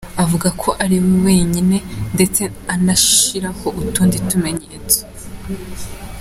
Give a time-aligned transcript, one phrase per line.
[0.23, 1.77] avuga ko ariwe wenyine,
[2.15, 2.41] ndetse
[2.73, 4.99] anashyiraho utundi tumenyetso